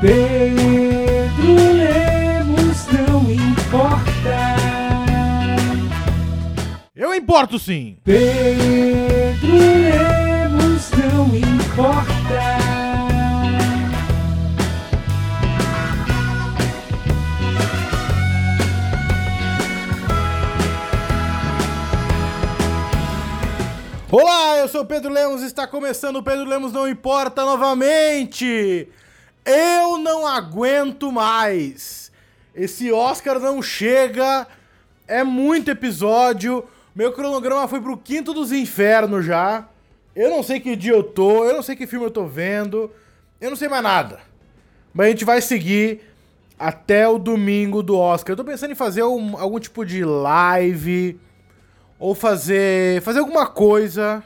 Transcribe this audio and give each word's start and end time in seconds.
Pedro 0.00 1.54
Lemos 1.74 2.86
não 2.86 3.30
importa. 3.30 4.56
Eu 6.96 7.14
importo 7.14 7.58
sim. 7.58 7.98
Pedro 8.02 9.58
Lemos 9.58 10.90
não 10.92 11.36
importa. 11.36 12.60
Olá, 24.10 24.56
eu 24.56 24.66
sou 24.66 24.80
o 24.80 24.86
Pedro 24.86 25.12
Lemos, 25.12 25.42
está 25.42 25.66
começando 25.66 26.16
o 26.16 26.22
Pedro 26.22 26.46
Lemos 26.46 26.72
Não 26.72 26.88
Importa 26.88 27.44
novamente. 27.44 28.88
Eu 29.44 29.98
não 29.98 30.26
aguento 30.26 31.10
mais. 31.10 32.10
Esse 32.54 32.92
Oscar 32.92 33.38
não 33.38 33.62
chega. 33.62 34.46
É 35.06 35.24
muito 35.24 35.70
episódio. 35.70 36.64
Meu 36.94 37.12
cronograma 37.12 37.66
foi 37.68 37.80
pro 37.80 37.96
quinto 37.96 38.32
dos 38.34 38.52
infernos 38.52 39.24
já. 39.24 39.66
Eu 40.14 40.28
não 40.30 40.42
sei 40.42 40.60
que 40.60 40.74
dia 40.76 40.92
eu 40.92 41.02
tô, 41.02 41.44
eu 41.44 41.54
não 41.54 41.62
sei 41.62 41.76
que 41.76 41.86
filme 41.86 42.04
eu 42.06 42.10
tô 42.10 42.26
vendo. 42.26 42.90
Eu 43.40 43.50
não 43.50 43.56
sei 43.56 43.68
mais 43.68 43.82
nada. 43.82 44.20
Mas 44.92 45.06
a 45.06 45.10
gente 45.10 45.24
vai 45.24 45.40
seguir 45.40 46.00
até 46.58 47.08
o 47.08 47.18
domingo 47.18 47.82
do 47.82 47.96
Oscar. 47.96 48.32
Eu 48.32 48.36
tô 48.36 48.44
pensando 48.44 48.72
em 48.72 48.76
fazer 48.76 49.02
um- 49.04 49.38
algum 49.38 49.58
tipo 49.58 49.84
de 49.86 50.04
live 50.04 51.18
ou 51.98 52.14
fazer 52.14 53.00
fazer 53.02 53.20
alguma 53.20 53.46
coisa 53.46 54.22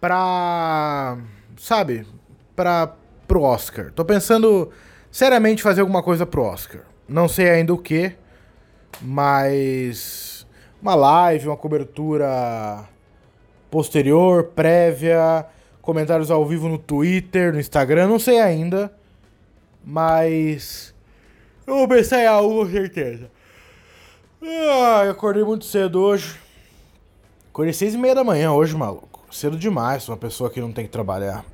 pra, 0.00 1.16
sabe, 1.56 2.06
para 2.54 2.92
pro 3.26 3.42
Oscar. 3.42 3.92
Tô 3.92 4.04
pensando 4.04 4.70
seriamente 5.10 5.62
fazer 5.62 5.80
alguma 5.80 6.02
coisa 6.02 6.24
pro 6.26 6.42
Oscar. 6.42 6.82
Não 7.08 7.28
sei 7.28 7.50
ainda 7.50 7.72
o 7.72 7.78
que, 7.78 8.12
mas 9.00 10.46
uma 10.80 10.94
live, 10.94 11.48
uma 11.48 11.56
cobertura 11.56 12.84
posterior, 13.70 14.44
prévia, 14.54 15.46
comentários 15.82 16.30
ao 16.30 16.44
vivo 16.46 16.68
no 16.68 16.78
Twitter, 16.78 17.52
no 17.52 17.60
Instagram, 17.60 18.08
não 18.08 18.18
sei 18.18 18.40
ainda, 18.40 18.92
mas 19.84 20.94
eu 21.66 21.74
vou 21.74 21.88
pensar 21.88 22.20
em 22.20 22.26
algo 22.26 22.64
com 22.64 22.70
certeza. 22.70 23.30
Ah, 24.42 25.02
eu 25.04 25.10
acordei 25.10 25.42
muito 25.42 25.64
cedo 25.64 26.00
hoje. 26.00 26.38
Acordei 27.50 27.72
seis 27.72 27.94
e 27.94 27.98
meia 27.98 28.14
da 28.14 28.22
manhã 28.22 28.52
hoje, 28.52 28.76
maluco. 28.76 29.24
Cedo 29.30 29.56
demais, 29.56 30.08
uma 30.08 30.16
pessoa 30.16 30.50
que 30.50 30.60
não 30.60 30.72
tem 30.72 30.84
que 30.84 30.90
trabalhar. 30.90 31.44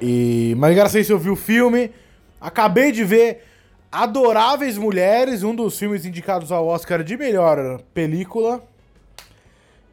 E. 0.00 0.54
Mas 0.56 0.94
a 0.94 1.00
isso 1.00 1.12
eu 1.12 1.18
vi 1.18 1.30
o 1.30 1.36
filme. 1.36 1.92
Acabei 2.40 2.92
de 2.92 3.04
ver 3.04 3.44
Adoráveis 3.90 4.76
Mulheres, 4.76 5.42
um 5.42 5.54
dos 5.54 5.78
filmes 5.78 6.04
indicados 6.04 6.52
ao 6.52 6.66
Oscar 6.66 7.02
de 7.02 7.16
melhor 7.16 7.80
película. 7.94 8.62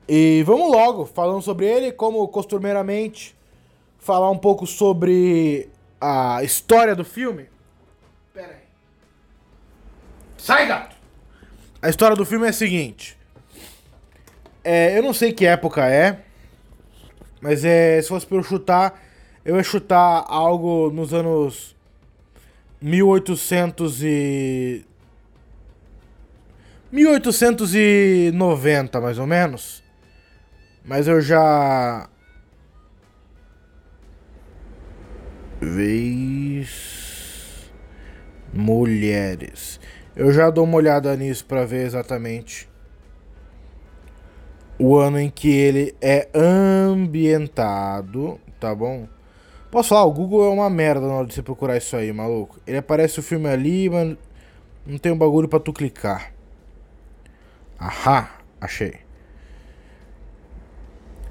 E 0.08 0.44
vamos 0.46 0.72
logo, 0.72 1.06
falando 1.06 1.42
sobre 1.42 1.66
ele, 1.66 1.92
como 1.92 2.28
costumeiramente, 2.28 3.36
falar 3.98 4.30
um 4.30 4.38
pouco 4.38 4.68
sobre 4.68 5.68
a 6.00 6.44
história 6.44 6.96
do 6.96 7.04
filme. 7.04 7.48
Pera 8.34 8.50
aí. 8.52 8.68
Sai, 10.38 10.68
gato! 10.68 10.96
A 11.82 11.90
história 11.90 12.16
do 12.16 12.26
filme 12.26 12.46
é 12.46 12.50
a 12.50 12.54
seguinte. 12.54 13.18
É, 14.64 14.98
eu 14.98 15.04
não 15.04 15.14
sei 15.14 15.32
que 15.32 15.46
época 15.46 15.88
é, 15.88 16.20
mas 17.40 17.64
é, 17.64 18.02
se 18.02 18.08
fosse 18.08 18.26
pra 18.26 18.38
eu 18.38 18.44
chutar, 18.44 19.00
eu 19.46 19.56
ia 19.58 19.64
chutar 19.64 20.26
algo 20.28 20.90
nos 20.90 21.14
anos 21.14 21.76
1800 22.82 24.04
e 24.04 24.84
1890, 26.92 29.00
mais 29.00 29.20
ou 29.20 29.28
menos. 29.28 29.84
Mas 30.84 31.08
eu 31.08 31.22
já 31.22 32.10
vez 35.62 37.72
mulheres. 38.54 39.80
Eu 40.16 40.32
já 40.32 40.50
dou 40.50 40.64
uma 40.64 40.78
olhada 40.78 41.16
nisso 41.16 41.46
pra 41.46 41.66
ver 41.66 41.86
exatamente 41.86 42.68
o 44.80 44.98
ano 44.98 45.20
em 45.20 45.30
que 45.30 45.50
ele 45.50 45.96
é 46.02 46.28
ambientado, 46.34 48.40
tá 48.60 48.74
bom? 48.74 49.08
Posso 49.76 49.90
falar, 49.90 50.06
o 50.06 50.12
Google 50.14 50.46
é 50.46 50.50
uma 50.50 50.70
merda 50.70 51.06
na 51.06 51.16
hora 51.16 51.28
de 51.28 51.34
você 51.34 51.42
procurar 51.42 51.76
isso 51.76 51.98
aí, 51.98 52.10
maluco. 52.14 52.58
Ele 52.66 52.78
aparece 52.78 53.20
o 53.20 53.22
filme 53.22 53.50
ali, 53.50 53.90
mas 53.90 54.16
não 54.88 54.98
tem 54.98 55.12
um 55.12 55.18
bagulho 55.18 55.50
pra 55.50 55.60
tu 55.60 55.74
clicar. 55.74 56.32
Ahá, 57.78 58.38
achei. 58.62 58.94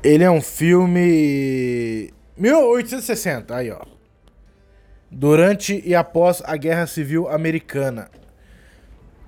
Ele 0.02 0.22
é 0.22 0.30
um 0.30 0.42
filme 0.42 2.12
1860, 2.36 3.56
aí 3.56 3.70
ó. 3.70 3.80
Durante 5.10 5.82
e 5.82 5.94
após 5.94 6.42
a 6.44 6.54
Guerra 6.58 6.86
Civil 6.86 7.26
Americana. 7.30 8.10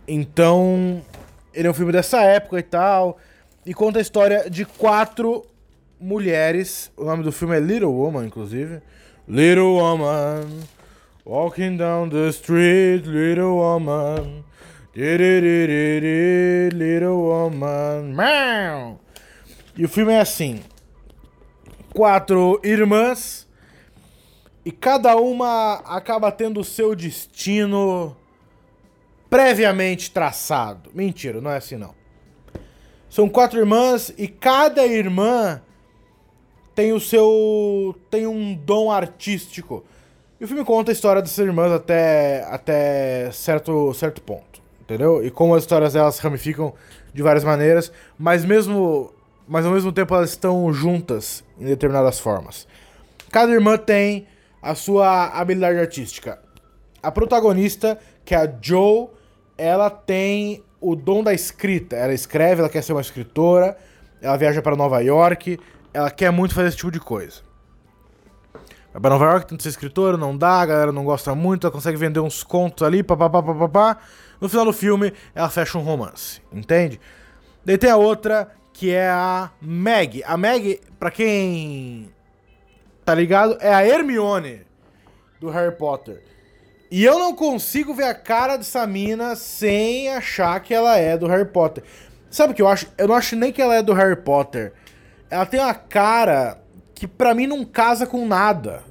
Então, 0.06 1.02
ele 1.54 1.66
é 1.66 1.70
um 1.70 1.74
filme 1.74 1.90
dessa 1.90 2.20
época 2.20 2.58
e 2.58 2.62
tal. 2.62 3.16
E 3.64 3.72
conta 3.72 3.98
a 3.98 4.02
história 4.02 4.50
de 4.50 4.66
quatro 4.66 5.42
mulheres. 5.98 6.92
O 6.94 7.04
nome 7.06 7.24
do 7.24 7.32
filme 7.32 7.56
é 7.56 7.60
Little 7.60 7.94
Woman, 7.94 8.26
inclusive. 8.26 8.82
Little 9.28 9.74
Woman, 9.74 10.62
walking 11.24 11.76
down 11.76 12.10
the 12.10 12.28
street, 12.28 13.06
Little 13.06 13.56
Woman. 13.56 14.44
Little 16.72 17.18
Woman. 17.18 18.14
E 19.76 19.84
o 19.84 19.88
filme 19.88 20.12
é 20.12 20.20
assim: 20.20 20.60
quatro 21.92 22.60
irmãs. 22.62 23.48
E 24.64 24.70
cada 24.70 25.16
uma 25.16 25.82
acaba 25.84 26.30
tendo 26.30 26.60
o 26.60 26.64
seu 26.64 26.94
destino 26.94 28.16
previamente 29.28 30.10
traçado. 30.10 30.90
Mentira, 30.94 31.40
não 31.40 31.50
é 31.50 31.56
assim 31.56 31.76
não. 31.76 31.94
São 33.10 33.28
quatro 33.28 33.58
irmãs 33.58 34.12
e 34.16 34.28
cada 34.28 34.86
irmã 34.86 35.60
tem 36.76 36.92
o 36.92 37.00
seu. 37.00 37.96
tem 38.10 38.26
um 38.26 38.54
dom 38.54 38.92
artístico. 38.92 39.82
E 40.38 40.44
o 40.44 40.46
filme 40.46 40.62
conta 40.62 40.90
a 40.90 40.92
história 40.92 41.22
dessas 41.22 41.38
irmãs 41.38 41.72
até, 41.72 42.46
até 42.50 43.30
certo, 43.32 43.94
certo 43.94 44.20
ponto. 44.20 44.60
Entendeu? 44.82 45.24
E 45.24 45.30
como 45.30 45.54
as 45.54 45.62
histórias 45.62 45.94
delas 45.94 46.18
ramificam 46.18 46.74
de 47.14 47.22
várias 47.22 47.42
maneiras, 47.42 47.90
mas 48.18 48.44
mesmo. 48.44 49.10
Mas 49.48 49.64
ao 49.64 49.72
mesmo 49.72 49.90
tempo 49.90 50.14
elas 50.14 50.30
estão 50.30 50.70
juntas 50.72 51.42
em 51.58 51.64
determinadas 51.64 52.20
formas. 52.20 52.68
Cada 53.32 53.52
irmã 53.52 53.78
tem 53.78 54.26
a 54.60 54.74
sua 54.74 55.28
habilidade 55.28 55.78
artística. 55.78 56.38
A 57.02 57.10
protagonista, 57.10 57.98
que 58.24 58.34
é 58.34 58.38
a 58.38 58.52
Joe, 58.60 59.06
ela 59.56 59.88
tem 59.88 60.62
o 60.80 60.94
dom 60.96 61.22
da 61.22 61.32
escrita. 61.32 61.96
Ela 61.96 62.12
escreve, 62.12 62.60
ela 62.60 62.68
quer 62.68 62.82
ser 62.82 62.92
uma 62.92 63.00
escritora, 63.00 63.78
ela 64.20 64.36
viaja 64.36 64.60
para 64.60 64.74
Nova 64.74 65.00
York, 65.00 65.58
ela 65.96 66.10
quer 66.10 66.30
muito 66.30 66.54
fazer 66.54 66.68
esse 66.68 66.76
tipo 66.76 66.90
de 66.90 67.00
coisa. 67.00 67.40
Vai 68.92 69.00
pra 69.00 69.10
Nova 69.10 69.24
York, 69.24 69.46
tenta 69.46 69.62
ser 69.62 69.70
escritora, 69.70 70.16
não 70.16 70.36
dá, 70.36 70.60
a 70.60 70.66
galera 70.66 70.92
não 70.92 71.04
gosta 71.04 71.34
muito, 71.34 71.66
ela 71.66 71.72
consegue 71.72 71.96
vender 71.96 72.20
uns 72.20 72.42
contos 72.42 72.86
ali, 72.86 73.02
papapá, 73.02 73.42
papapá. 73.42 73.98
No 74.38 74.48
final 74.48 74.66
do 74.66 74.72
filme, 74.72 75.12
ela 75.34 75.48
fecha 75.48 75.78
um 75.78 75.82
romance, 75.82 76.42
entende? 76.52 77.00
Daí 77.64 77.78
tem 77.78 77.90
a 77.90 77.96
outra, 77.96 78.52
que 78.74 78.92
é 78.92 79.08
a 79.08 79.50
Meg. 79.60 80.22
A 80.24 80.36
Meg, 80.36 80.80
pra 80.98 81.10
quem 81.10 82.10
tá 83.04 83.14
ligado, 83.14 83.56
é 83.60 83.72
a 83.72 83.86
Hermione 83.86 84.66
do 85.40 85.48
Harry 85.48 85.74
Potter. 85.74 86.22
E 86.90 87.04
eu 87.04 87.18
não 87.18 87.34
consigo 87.34 87.94
ver 87.94 88.04
a 88.04 88.14
cara 88.14 88.56
dessa 88.56 88.86
mina 88.86 89.34
sem 89.34 90.10
achar 90.10 90.60
que 90.60 90.72
ela 90.72 90.96
é 90.96 91.16
do 91.16 91.26
Harry 91.26 91.46
Potter. 91.46 91.82
Sabe 92.30 92.52
o 92.52 92.56
que 92.56 92.62
eu 92.62 92.68
acho? 92.68 92.86
Eu 92.96 93.08
não 93.08 93.14
acho 93.14 93.34
nem 93.34 93.52
que 93.52 93.62
ela 93.62 93.74
é 93.74 93.82
do 93.82 93.92
Harry 93.92 94.16
Potter. 94.16 94.72
Ela 95.28 95.46
tem 95.46 95.60
uma 95.60 95.74
cara 95.74 96.58
que 96.94 97.06
pra 97.06 97.34
mim 97.34 97.46
não 97.46 97.64
casa 97.64 98.06
com 98.06 98.26
nada. 98.26 98.82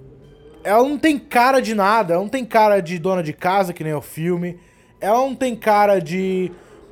Ela 0.63 0.83
não 0.83 0.97
tem 0.97 1.17
cara 1.17 1.61
de 1.61 1.73
nada. 1.73 2.13
Ela 2.13 2.23
não 2.23 2.29
tem 2.29 2.43
cara 2.43 2.79
de 2.79 2.97
dona 2.99 3.23
de 3.23 3.33
casa, 3.33 3.73
que 3.73 3.83
nem 3.83 3.93
é 3.93 3.95
o 3.95 4.01
filme. 4.01 4.59
Ela 4.99 5.19
não 5.19 5.35
tem 5.35 5.55
cara 5.55 5.99
de. 5.99 6.51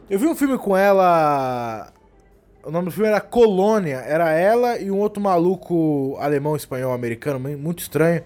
Eu 0.09 0.19
vi 0.19 0.27
um 0.27 0.35
filme 0.35 0.57
com 0.57 0.77
ela. 0.77 1.91
O 2.63 2.71
nome 2.71 2.85
do 2.85 2.91
filme 2.91 3.09
era 3.09 3.19
Colônia. 3.19 3.97
Era 3.97 4.31
ela 4.31 4.77
e 4.79 4.89
um 4.89 4.97
outro 4.99 5.21
maluco 5.21 6.15
alemão, 6.19 6.55
espanhol, 6.55 6.93
americano, 6.93 7.39
muito 7.39 7.79
estranho. 7.79 8.23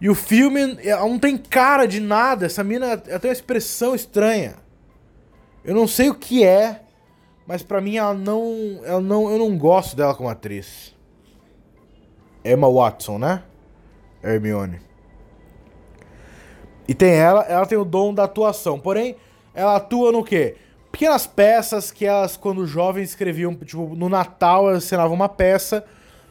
E 0.00 0.08
o 0.10 0.14
filme 0.14 0.78
ela 0.84 1.02
não 1.02 1.18
tem 1.18 1.36
cara 1.36 1.86
de 1.86 2.00
nada. 2.00 2.46
Essa 2.46 2.62
mina 2.62 3.02
ela 3.06 3.18
tem 3.18 3.30
uma 3.30 3.32
expressão 3.32 3.94
estranha. 3.94 4.54
Eu 5.64 5.74
não 5.74 5.88
sei 5.88 6.08
o 6.08 6.14
que 6.14 6.44
é, 6.44 6.82
mas 7.46 7.62
pra 7.62 7.80
mim 7.80 7.96
ela 7.96 8.14
não, 8.14 8.80
ela 8.84 9.00
não, 9.00 9.30
eu 9.30 9.38
não 9.38 9.56
gosto 9.56 9.96
dela 9.96 10.14
como 10.14 10.28
atriz. 10.28 10.94
Emma 12.44 12.70
Watson, 12.70 13.18
né? 13.18 13.42
Hermione. 14.22 14.80
E 16.88 16.94
tem 16.94 17.12
ela, 17.12 17.42
ela 17.42 17.66
tem 17.66 17.78
o 17.78 17.84
dom 17.84 18.14
da 18.14 18.24
atuação. 18.24 18.78
Porém, 18.78 19.16
ela 19.54 19.76
atua 19.76 20.12
no 20.12 20.24
quê? 20.24 20.56
Pequenas 20.92 21.26
peças 21.26 21.90
que 21.90 22.06
elas, 22.06 22.36
quando 22.36 22.66
jovens, 22.66 23.10
escreviam. 23.10 23.54
Tipo, 23.54 23.94
no 23.94 24.08
Natal, 24.08 24.68
elas 24.68 24.84
ensinavam 24.84 25.14
uma 25.14 25.28
peça 25.28 25.84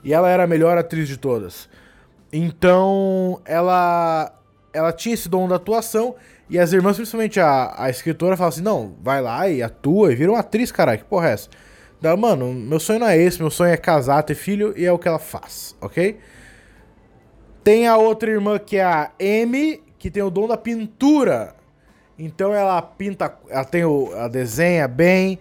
e 0.03 0.13
ela 0.13 0.29
era 0.29 0.43
a 0.43 0.47
melhor 0.47 0.77
atriz 0.77 1.07
de 1.07 1.17
todas. 1.17 1.69
Então, 2.31 3.41
ela 3.45 4.31
ela 4.73 4.91
tinha 4.91 5.13
esse 5.15 5.29
dom 5.29 5.47
da 5.47 5.55
atuação 5.55 6.15
e 6.49 6.59
as 6.59 6.73
irmãs, 6.73 6.95
principalmente 6.95 7.39
a, 7.39 7.73
a 7.77 7.89
escritora, 7.89 8.37
falavam 8.37 8.55
assim: 8.55 8.63
não, 8.63 8.95
vai 9.01 9.21
lá 9.21 9.49
e 9.49 9.63
atua 9.63 10.11
e 10.11 10.15
vira 10.15 10.31
uma 10.31 10.39
atriz, 10.39 10.71
caralho, 10.71 10.99
que 10.99 11.05
porra 11.05 11.29
é 11.29 11.33
essa? 11.33 11.49
Daí, 11.99 12.15
mano, 12.15 12.53
meu 12.53 12.79
sonho 12.79 12.99
não 12.99 13.07
é 13.07 13.17
esse, 13.17 13.39
meu 13.39 13.49
sonho 13.49 13.71
é 13.71 13.77
casar, 13.77 14.21
ter 14.23 14.35
filho 14.35 14.73
e 14.77 14.85
é 14.85 14.91
o 14.91 14.99
que 14.99 15.07
ela 15.07 15.17
faz, 15.19 15.75
ok? 15.81 16.19
Tem 17.63 17.87
a 17.87 17.97
outra 17.97 18.29
irmã 18.29 18.59
que 18.59 18.77
é 18.77 18.83
a 18.83 19.11
Amy, 19.19 19.81
que 19.97 20.11
tem 20.11 20.21
o 20.21 20.29
dom 20.29 20.47
da 20.47 20.55
pintura. 20.55 21.55
Então 22.17 22.53
ela 22.53 22.79
pinta, 22.81 23.35
ela 23.49 23.65
tem 23.65 23.83
o, 23.83 24.11
ela 24.13 24.27
desenha 24.27 24.87
bem. 24.87 25.39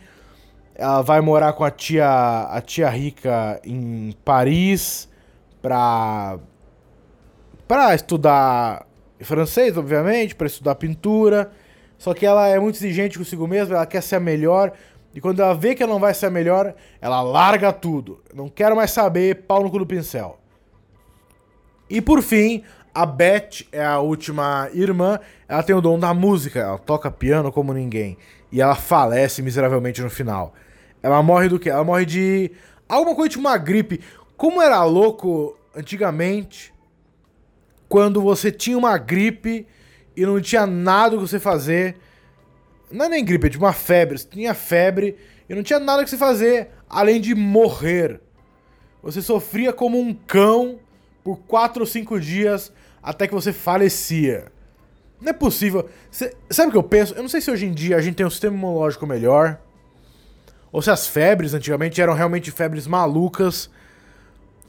Ela 0.74 1.02
vai 1.02 1.20
morar 1.20 1.52
com 1.52 1.64
a 1.64 1.70
tia, 1.70 2.48
a 2.50 2.60
tia 2.60 2.88
rica 2.88 3.60
em 3.62 4.12
Paris 4.24 5.08
pra 5.60 6.38
para 7.68 7.94
estudar 7.94 8.86
francês, 9.24 9.76
obviamente, 9.76 10.34
para 10.34 10.46
estudar 10.46 10.74
pintura. 10.74 11.50
Só 11.98 12.12
que 12.12 12.26
ela 12.26 12.48
é 12.48 12.58
muito 12.58 12.76
exigente 12.76 13.18
consigo 13.18 13.46
mesma, 13.46 13.76
ela 13.76 13.86
quer 13.86 14.02
ser 14.02 14.16
a 14.16 14.20
melhor. 14.20 14.72
E 15.14 15.20
quando 15.20 15.40
ela 15.40 15.54
vê 15.54 15.74
que 15.74 15.82
ela 15.82 15.92
não 15.92 16.00
vai 16.00 16.12
ser 16.12 16.26
a 16.26 16.30
melhor, 16.30 16.74
ela 17.00 17.22
larga 17.22 17.72
tudo. 17.72 18.20
Não 18.34 18.48
quero 18.48 18.74
mais 18.74 18.90
saber, 18.90 19.44
pau 19.46 19.62
no 19.62 19.70
cu 19.70 19.78
do 19.78 19.86
pincel. 19.86 20.38
E 21.88 22.00
por 22.00 22.20
fim, 22.20 22.64
a 22.92 23.06
Beth 23.06 23.64
é 23.70 23.84
a 23.84 24.00
última 24.00 24.68
irmã. 24.72 25.20
Ela 25.48 25.62
tem 25.62 25.74
o 25.74 25.80
dom 25.80 25.98
da 25.98 26.12
música, 26.12 26.60
ela 26.60 26.78
toca 26.78 27.10
piano 27.10 27.52
como 27.52 27.72
ninguém. 27.72 28.18
E 28.50 28.60
ela 28.60 28.74
falece 28.74 29.40
miseravelmente 29.40 30.02
no 30.02 30.10
final. 30.10 30.52
Ela 31.00 31.22
morre 31.22 31.48
do 31.48 31.58
quê? 31.58 31.70
Ela 31.70 31.84
morre 31.84 32.04
de 32.04 32.50
alguma 32.88 33.14
coisa 33.14 33.30
tipo 33.30 33.40
uma 33.40 33.56
gripe. 33.56 34.00
Como 34.36 34.60
era 34.60 34.82
louco 34.82 35.56
antigamente, 35.76 36.73
quando 37.94 38.20
você 38.20 38.50
tinha 38.50 38.76
uma 38.76 38.98
gripe 38.98 39.68
e 40.16 40.26
não 40.26 40.40
tinha 40.40 40.66
nada 40.66 41.14
que 41.14 41.20
você 41.20 41.38
fazer. 41.38 41.96
Não 42.90 43.04
é 43.04 43.08
nem 43.08 43.24
gripe, 43.24 43.46
é 43.46 43.50
tipo 43.50 43.64
uma 43.64 43.72
febre. 43.72 44.18
Você 44.18 44.26
tinha 44.26 44.52
febre 44.52 45.16
e 45.48 45.54
não 45.54 45.62
tinha 45.62 45.78
nada 45.78 46.02
que 46.02 46.10
você 46.10 46.16
fazer 46.16 46.70
além 46.90 47.20
de 47.20 47.36
morrer. 47.36 48.20
Você 49.00 49.22
sofria 49.22 49.72
como 49.72 49.96
um 50.00 50.12
cão 50.12 50.80
por 51.22 51.36
4 51.46 51.82
ou 51.82 51.86
5 51.86 52.18
dias 52.18 52.72
até 53.00 53.28
que 53.28 53.32
você 53.32 53.52
falecia. 53.52 54.46
Não 55.20 55.30
é 55.30 55.32
possível. 55.32 55.88
Cê, 56.10 56.34
sabe 56.50 56.70
o 56.70 56.72
que 56.72 56.78
eu 56.78 56.82
penso? 56.82 57.14
Eu 57.14 57.22
não 57.22 57.28
sei 57.28 57.40
se 57.40 57.48
hoje 57.48 57.64
em 57.64 57.72
dia 57.72 57.96
a 57.96 58.00
gente 58.00 58.16
tem 58.16 58.26
um 58.26 58.30
sistema 58.30 58.56
imunológico 58.56 59.06
melhor. 59.06 59.60
Ou 60.72 60.82
se 60.82 60.90
as 60.90 61.06
febres 61.06 61.54
antigamente 61.54 62.02
eram 62.02 62.14
realmente 62.14 62.50
febres 62.50 62.88
malucas. 62.88 63.70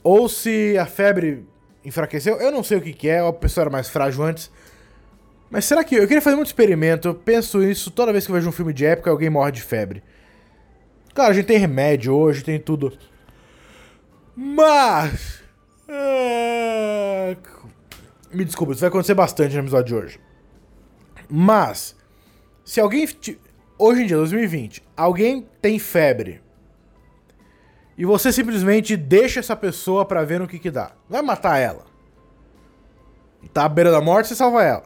Ou 0.00 0.28
se 0.28 0.78
a 0.78 0.86
febre 0.86 1.44
enfraqueceu. 1.86 2.36
Eu 2.40 2.50
não 2.50 2.62
sei 2.62 2.78
o 2.78 2.82
que, 2.82 2.92
que 2.92 3.08
é, 3.08 3.20
a 3.20 3.32
pessoa 3.32 3.62
era 3.62 3.70
mais 3.70 3.88
frágil 3.88 4.24
antes. 4.24 4.50
Mas 5.48 5.64
será 5.64 5.84
que. 5.84 5.94
Eu 5.94 6.06
queria 6.06 6.20
fazer 6.20 6.36
muito 6.36 6.48
experimento. 6.48 7.08
Eu 7.08 7.14
penso 7.14 7.62
isso 7.62 7.90
toda 7.90 8.12
vez 8.12 8.26
que 8.26 8.32
eu 8.32 8.34
vejo 8.34 8.48
um 8.48 8.52
filme 8.52 8.72
de 8.72 8.84
época 8.84 9.10
alguém 9.10 9.30
morre 9.30 9.52
de 9.52 9.62
febre. 9.62 10.02
Claro, 11.14 11.30
a 11.30 11.34
gente 11.34 11.46
tem 11.46 11.58
remédio 11.58 12.14
hoje, 12.14 12.42
tem 12.42 12.58
tudo. 12.58 12.92
Mas. 14.34 15.40
É... 15.88 17.36
Me 18.32 18.44
desculpa, 18.44 18.72
isso 18.72 18.80
vai 18.80 18.88
acontecer 18.88 19.14
bastante 19.14 19.54
no 19.54 19.62
episódio 19.62 19.86
de 19.86 19.94
hoje. 19.94 20.20
Mas. 21.30 21.96
Se 22.64 22.80
alguém. 22.80 23.08
Hoje 23.78 24.02
em 24.02 24.06
dia, 24.06 24.16
2020, 24.16 24.82
alguém 24.96 25.46
tem 25.60 25.78
febre 25.78 26.40
e 27.98 28.04
você 28.04 28.32
simplesmente 28.32 28.96
deixa 28.96 29.40
essa 29.40 29.56
pessoa 29.56 30.04
para 30.04 30.24
ver 30.24 30.38
no 30.38 30.46
que 30.46 30.58
que 30.58 30.70
dá. 30.70 30.92
Não 31.08 31.18
vai 31.18 31.22
matar 31.22 31.58
ela. 31.58 31.84
Tá 33.52 33.64
à 33.64 33.68
beira 33.68 33.90
da 33.90 34.00
morte, 34.00 34.28
você 34.28 34.34
salva 34.34 34.62
ela. 34.62 34.82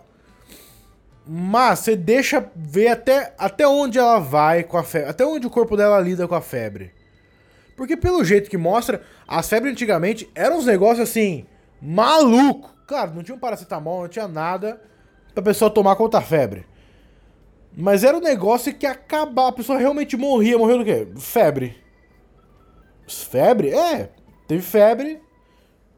Mas 1.27 1.81
você 1.81 1.97
deixa 1.97 2.51
ver 2.55 2.89
até, 2.89 3.35
até 3.39 3.67
onde 3.67 3.99
ela 3.99 4.19
vai 4.19 4.63
com 4.63 4.77
a 4.77 4.85
febre. 4.85 5.09
Até 5.09 5.25
onde 5.25 5.47
o 5.47 5.51
corpo 5.51 5.77
dela 5.77 5.99
lida 6.01 6.29
com 6.29 6.35
a 6.35 6.41
febre. 6.41 6.93
Porque 7.77 7.97
pelo 7.97 8.25
jeito 8.25 8.51
que 8.51 8.59
mostra, 8.59 9.03
as 9.27 9.49
febres 9.49 9.73
antigamente 9.73 10.31
eram 10.35 10.59
uns 10.59 10.67
negócios 10.67 11.09
assim, 11.09 11.47
maluco. 11.81 12.75
Claro, 12.87 13.15
não 13.15 13.23
tinha 13.23 13.35
um 13.35 13.39
paracetamol, 13.39 14.03
não 14.03 14.09
tinha 14.09 14.29
nada 14.29 14.81
pra 15.33 15.43
pessoa 15.43 15.71
tomar 15.71 15.97
contra 15.97 16.21
a 16.21 16.23
febre. 16.23 16.67
Mas 17.77 18.05
era 18.05 18.17
um 18.17 18.21
negócio 18.21 18.75
que 18.75 18.87
acabava, 18.87 19.49
a 19.49 19.53
pessoa 19.53 19.79
realmente 19.79 20.17
morria. 20.17 20.59
Morreu 20.59 20.79
do 20.79 20.85
quê? 20.85 21.09
Febre. 21.17 21.81
Febre? 23.19 23.71
É, 23.71 24.11
teve 24.47 24.63
febre, 24.63 25.21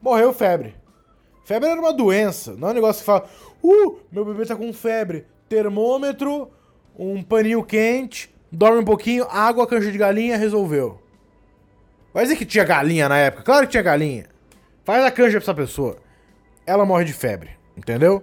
morreu 0.01 0.33
febre. 0.33 0.75
Febre 1.45 1.69
era 1.69 1.81
uma 1.81 1.93
doença, 1.93 2.55
não 2.55 2.69
é 2.69 2.71
um 2.71 2.75
negócio 2.75 3.01
que 3.01 3.07
fala, 3.07 3.29
uh, 3.63 3.99
meu 4.11 4.25
bebê 4.25 4.47
tá 4.47 4.57
com 4.57 4.73
febre. 4.73 5.27
Termômetro, 5.49 6.51
um 6.99 7.23
paninho 7.23 7.63
quente, 7.65 8.33
dorme 8.51 8.79
um 8.79 8.85
pouquinho, 8.85 9.27
água, 9.29 9.67
canja 9.67 9.91
de 9.91 9.99
galinha, 9.99 10.37
resolveu. 10.37 11.01
Vai 12.15 12.25
dizer 12.25 12.37
que 12.37 12.47
tinha 12.47 12.65
galinha 12.65 13.09
na 13.09 13.19
época? 13.19 13.43
Claro 13.43 13.67
que 13.67 13.73
tinha 13.73 13.83
galinha. 13.83 14.27
Faz 14.85 15.05
a 15.05 15.11
canja 15.11 15.33
pra 15.33 15.45
essa 15.45 15.55
pessoa. 15.55 15.97
Ela 16.67 16.85
morre 16.85 17.05
de 17.05 17.13
febre, 17.13 17.51
entendeu? 17.77 18.23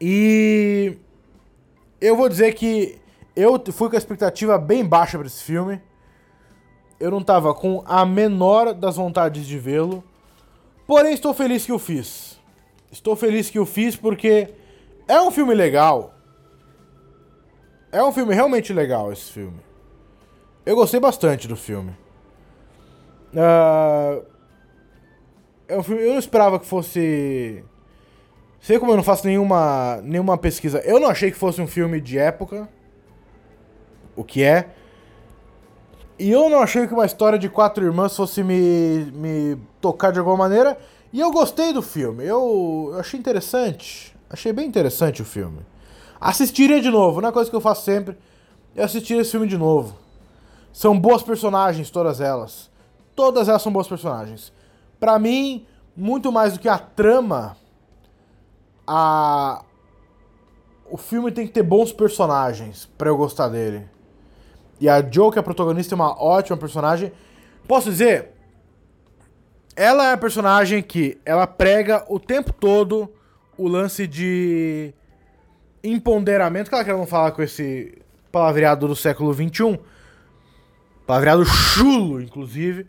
E 0.00 0.96
eu 2.00 2.16
vou 2.16 2.28
dizer 2.28 2.52
que 2.54 2.98
eu 3.34 3.62
fui 3.72 3.88
com 3.88 3.96
a 3.96 3.98
expectativa 3.98 4.58
bem 4.58 4.84
baixa 4.84 5.16
para 5.16 5.26
esse 5.26 5.42
filme 5.42 5.80
eu 6.98 7.10
não 7.10 7.22
tava 7.22 7.54
com 7.54 7.82
a 7.86 8.04
menor 8.04 8.72
das 8.74 8.96
vontades 8.96 9.46
de 9.46 9.58
vê-lo. 9.58 10.02
Porém, 10.86 11.14
estou 11.14 11.34
feliz 11.34 11.64
que 11.64 11.72
eu 11.72 11.78
fiz. 11.78 12.40
Estou 12.90 13.16
feliz 13.16 13.50
que 13.50 13.58
eu 13.58 13.66
fiz 13.66 13.96
porque 13.96 14.54
é 15.08 15.20
um 15.20 15.30
filme 15.30 15.54
legal. 15.54 16.14
É 17.90 18.02
um 18.02 18.12
filme 18.12 18.34
realmente 18.34 18.72
legal 18.72 19.12
esse 19.12 19.32
filme. 19.32 19.60
Eu 20.66 20.74
gostei 20.76 20.98
bastante 20.98 21.46
do 21.46 21.56
filme. 21.56 21.94
Uh, 23.32 24.24
é 25.68 25.76
um 25.76 25.82
filme, 25.82 26.02
eu 26.02 26.12
não 26.12 26.18
esperava 26.18 26.58
que 26.58 26.66
fosse. 26.66 27.64
Sei 28.60 28.78
como 28.78 28.92
eu 28.92 28.96
não 28.96 29.04
faço 29.04 29.26
nenhuma, 29.26 30.00
nenhuma 30.02 30.38
pesquisa. 30.38 30.80
Eu 30.80 30.98
não 30.98 31.08
achei 31.08 31.30
que 31.30 31.36
fosse 31.36 31.60
um 31.60 31.66
filme 31.66 32.00
de 32.00 32.18
época. 32.18 32.68
O 34.16 34.24
que 34.24 34.42
é. 34.42 34.70
E 36.18 36.30
eu 36.30 36.48
não 36.48 36.60
achei 36.60 36.86
que 36.86 36.94
uma 36.94 37.06
história 37.06 37.38
de 37.38 37.48
quatro 37.48 37.84
irmãs 37.84 38.16
fosse 38.16 38.42
me, 38.42 39.10
me 39.12 39.58
tocar 39.80 40.12
de 40.12 40.18
alguma 40.18 40.36
maneira. 40.36 40.78
E 41.12 41.20
eu 41.20 41.30
gostei 41.30 41.72
do 41.72 41.82
filme. 41.82 42.24
Eu, 42.24 42.90
eu 42.92 43.00
achei 43.00 43.18
interessante. 43.18 44.16
Achei 44.30 44.52
bem 44.52 44.66
interessante 44.66 45.22
o 45.22 45.24
filme. 45.24 45.60
Assistiria 46.20 46.80
de 46.80 46.90
novo, 46.90 47.20
não 47.20 47.28
é 47.28 47.32
coisa 47.32 47.50
que 47.50 47.56
eu 47.56 47.60
faço 47.60 47.84
sempre. 47.84 48.16
Eu 48.74 48.84
assistiria 48.84 49.22
esse 49.22 49.30
filme 49.30 49.46
de 49.46 49.58
novo. 49.58 49.96
São 50.72 50.98
boas 50.98 51.22
personagens, 51.22 51.90
todas 51.90 52.20
elas. 52.20 52.70
Todas 53.14 53.48
elas 53.48 53.62
são 53.62 53.72
boas 53.72 53.86
personagens. 53.86 54.52
Para 54.98 55.18
mim, 55.18 55.66
muito 55.96 56.32
mais 56.32 56.54
do 56.54 56.58
que 56.58 56.68
a 56.68 56.78
trama, 56.78 57.56
a 58.86 59.62
o 60.90 60.96
filme 60.96 61.32
tem 61.32 61.46
que 61.46 61.52
ter 61.52 61.62
bons 61.62 61.92
personagens 61.92 62.88
para 62.98 63.08
eu 63.08 63.16
gostar 63.16 63.48
dele. 63.48 63.88
E 64.80 64.88
a 64.88 65.00
Joe, 65.00 65.30
que 65.30 65.38
é 65.38 65.40
a 65.40 65.42
protagonista, 65.42 65.94
é 65.94 65.96
uma 65.96 66.20
ótima 66.22 66.56
personagem. 66.56 67.12
Posso 67.66 67.90
dizer, 67.90 68.30
ela 69.76 70.10
é 70.10 70.12
a 70.12 70.18
personagem 70.18 70.82
que 70.82 71.18
ela 71.24 71.46
prega 71.46 72.04
o 72.08 72.18
tempo 72.18 72.52
todo 72.52 73.10
o 73.56 73.68
lance 73.68 74.06
de 74.06 74.92
empoderamento. 75.82 76.70
Que 76.70 76.76
ela 76.76 76.98
não 76.98 77.06
fala 77.06 77.32
com 77.32 77.42
esse 77.42 77.96
palavreado 78.30 78.88
do 78.88 78.96
século 78.96 79.32
XXI. 79.32 79.78
Palavreado 81.06 81.44
chulo, 81.44 82.20
inclusive. 82.20 82.86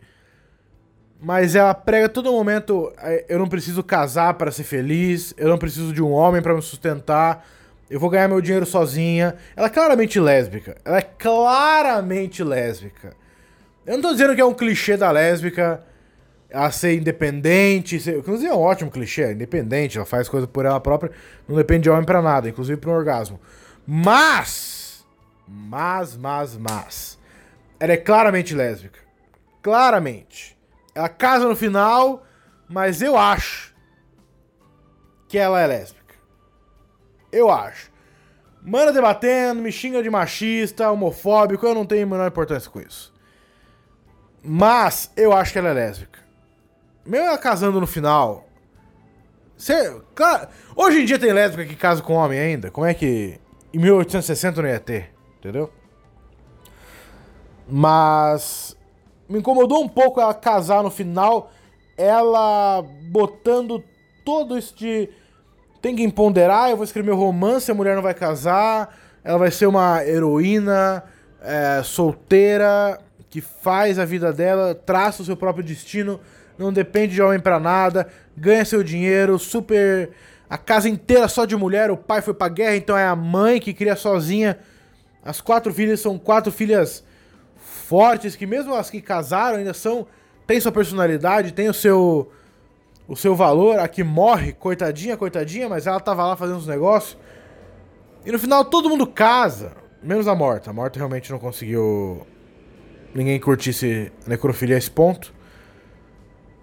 Mas 1.20 1.54
ela 1.54 1.74
prega 1.74 2.08
todo 2.08 2.30
momento: 2.32 2.92
é, 2.98 3.24
eu 3.28 3.38
não 3.38 3.48
preciso 3.48 3.82
casar 3.82 4.34
para 4.34 4.50
ser 4.50 4.64
feliz, 4.64 5.34
eu 5.36 5.48
não 5.48 5.58
preciso 5.58 5.92
de 5.92 6.02
um 6.02 6.12
homem 6.12 6.42
para 6.42 6.54
me 6.54 6.62
sustentar, 6.62 7.46
eu 7.88 8.00
vou 8.00 8.10
ganhar 8.10 8.28
meu 8.28 8.40
dinheiro 8.40 8.66
sozinha. 8.66 9.36
Ela 9.54 9.68
é 9.68 9.70
claramente 9.70 10.18
lésbica. 10.18 10.76
Ela 10.84 10.98
é 10.98 11.02
claramente 11.02 12.42
lésbica. 12.42 13.14
Eu 13.86 13.94
não 13.94 14.02
tô 14.02 14.12
dizendo 14.12 14.34
que 14.34 14.40
é 14.40 14.44
um 14.44 14.54
clichê 14.54 14.96
da 14.96 15.10
lésbica 15.10 15.84
a 16.52 16.70
ser 16.70 16.96
independente. 16.96 18.00
Ser... 18.00 18.18
Inclusive 18.18 18.48
é 18.50 18.54
um 18.54 18.60
ótimo 18.60 18.90
clichê, 18.90 19.22
é 19.22 19.32
independente. 19.32 19.96
Ela 19.96 20.06
faz 20.06 20.28
coisa 20.28 20.46
por 20.46 20.64
ela 20.64 20.80
própria, 20.80 21.12
não 21.48 21.56
depende 21.56 21.84
de 21.84 21.90
homem 21.90 22.04
para 22.04 22.20
nada, 22.20 22.48
inclusive 22.48 22.80
para 22.80 22.90
um 22.90 22.94
orgasmo. 22.94 23.40
Mas, 23.86 25.06
mas, 25.46 26.16
mas, 26.16 26.56
mas. 26.56 27.18
Ela 27.78 27.92
é 27.92 27.96
claramente 27.96 28.54
lésbica. 28.54 28.98
Claramente. 29.62 30.56
Ela 30.92 31.08
casa 31.08 31.46
no 31.46 31.54
final, 31.54 32.26
mas 32.68 33.00
eu 33.00 33.16
acho 33.16 33.72
que 35.28 35.38
ela 35.38 35.60
é 35.60 35.66
lésbica. 35.66 35.95
Eu 37.36 37.50
acho. 37.50 37.90
Mana 38.62 38.92
debatendo, 38.92 39.60
me 39.60 39.70
xinga 39.70 40.02
de 40.02 40.08
machista, 40.08 40.90
homofóbico, 40.90 41.66
eu 41.66 41.74
não 41.74 41.84
tenho 41.84 42.04
a 42.04 42.10
menor 42.10 42.26
importância 42.26 42.70
com 42.70 42.80
isso. 42.80 43.12
Mas 44.42 45.10
eu 45.16 45.32
acho 45.32 45.52
que 45.52 45.58
ela 45.58 45.68
é 45.68 45.74
lésbica. 45.74 46.18
Mesmo 47.04 47.26
ela 47.26 47.36
casando 47.36 47.78
no 47.80 47.86
final. 47.86 48.48
Claro, 50.14 50.48
hoje 50.74 51.02
em 51.02 51.04
dia 51.04 51.18
tem 51.18 51.32
lésbica 51.32 51.68
que 51.68 51.76
casa 51.76 52.02
com 52.02 52.14
homem 52.14 52.38
ainda. 52.38 52.70
Como 52.70 52.86
é 52.86 52.94
que. 52.94 53.38
Em 53.72 53.78
1860 53.78 54.62
não 54.62 54.68
ia 54.68 54.80
ter? 54.80 55.12
Entendeu? 55.38 55.70
Mas. 57.68 58.76
Me 59.28 59.40
incomodou 59.40 59.82
um 59.82 59.88
pouco 59.88 60.20
ela 60.20 60.32
casar 60.32 60.82
no 60.82 60.90
final. 60.90 61.50
Ela 61.96 62.82
botando 63.10 63.84
todo 64.24 64.56
isso 64.56 64.74
de. 64.74 65.10
Tem 65.80 65.94
que 65.94 66.02
empoderar, 66.02 66.70
eu 66.70 66.76
vou 66.76 66.84
escrever 66.84 67.06
meu 67.06 67.16
romance, 67.16 67.70
a 67.70 67.74
mulher 67.74 67.94
não 67.94 68.02
vai 68.02 68.14
casar. 68.14 68.96
Ela 69.22 69.38
vai 69.38 69.50
ser 69.50 69.66
uma 69.66 70.04
heroína 70.04 71.02
é, 71.42 71.82
solteira 71.82 72.98
que 73.28 73.40
faz 73.40 73.98
a 73.98 74.04
vida 74.04 74.32
dela, 74.32 74.74
traça 74.74 75.22
o 75.22 75.24
seu 75.24 75.36
próprio 75.36 75.64
destino, 75.64 76.20
não 76.56 76.72
depende 76.72 77.14
de 77.14 77.22
homem 77.22 77.38
para 77.38 77.60
nada, 77.60 78.08
ganha 78.36 78.64
seu 78.64 78.82
dinheiro, 78.82 79.38
super. 79.38 80.10
A 80.48 80.56
casa 80.56 80.88
inteira 80.88 81.28
só 81.28 81.44
de 81.44 81.56
mulher, 81.56 81.90
o 81.90 81.96
pai 81.96 82.22
foi 82.22 82.32
pra 82.32 82.48
guerra, 82.48 82.76
então 82.76 82.96
é 82.96 83.06
a 83.06 83.16
mãe 83.16 83.60
que 83.60 83.74
cria 83.74 83.96
sozinha. 83.96 84.58
As 85.24 85.40
quatro 85.40 85.74
filhas 85.74 86.00
são 86.00 86.18
quatro 86.18 86.52
filhas 86.52 87.04
fortes, 87.56 88.36
que 88.36 88.46
mesmo 88.46 88.74
as 88.74 88.88
que 88.88 89.00
casaram 89.00 89.58
ainda 89.58 89.74
são. 89.74 90.06
tem 90.46 90.60
sua 90.60 90.72
personalidade, 90.72 91.52
tem 91.52 91.68
o 91.68 91.74
seu. 91.74 92.30
O 93.08 93.16
seu 93.16 93.34
valor. 93.34 93.78
A 93.78 93.88
que 93.88 94.02
morre, 94.02 94.52
coitadinha, 94.52 95.16
coitadinha, 95.16 95.68
mas 95.68 95.86
ela 95.86 96.00
tava 96.00 96.24
lá 96.24 96.36
fazendo 96.36 96.58
os 96.58 96.66
negócios. 96.66 97.18
E 98.24 98.32
no 98.32 98.38
final 98.38 98.64
todo 98.64 98.88
mundo 98.88 99.06
casa, 99.06 99.72
menos 100.02 100.26
a 100.26 100.34
morta. 100.34 100.70
A 100.70 100.72
morta 100.72 100.98
realmente 100.98 101.30
não 101.30 101.38
conseguiu 101.38 102.26
ninguém 103.14 103.40
curtisse 103.40 104.12
necrofilia 104.26 104.76
a 104.76 104.78
esse 104.78 104.90
ponto. 104.90 105.32